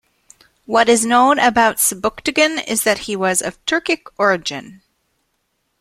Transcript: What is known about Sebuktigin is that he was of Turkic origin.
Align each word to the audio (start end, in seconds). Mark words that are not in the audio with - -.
What 0.65 0.89
is 0.89 1.05
known 1.05 1.37
about 1.37 1.75
Sebuktigin 1.75 2.65
is 2.67 2.81
that 2.85 3.01
he 3.05 3.15
was 3.15 3.39
of 3.39 3.63
Turkic 3.67 4.07
origin. 4.17 4.81